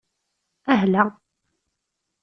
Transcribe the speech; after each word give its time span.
Ahla! 0.73 1.03